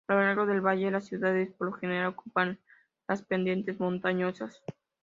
[0.07, 2.57] A lo largo del valle, las ciudades por lo general ocupaban
[3.07, 4.63] las pendientes montañosas.